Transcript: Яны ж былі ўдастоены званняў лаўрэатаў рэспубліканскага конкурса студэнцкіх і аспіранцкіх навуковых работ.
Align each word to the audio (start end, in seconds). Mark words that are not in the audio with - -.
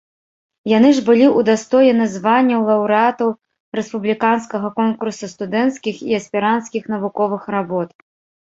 Яны 0.77 0.89
ж 0.99 1.01
былі 1.09 1.25
ўдастоены 1.39 2.07
званняў 2.13 2.65
лаўрэатаў 2.69 3.29
рэспубліканскага 3.81 4.67
конкурса 4.81 5.25
студэнцкіх 5.35 5.95
і 6.09 6.21
аспіранцкіх 6.23 6.83
навуковых 6.97 7.43
работ. 7.59 7.89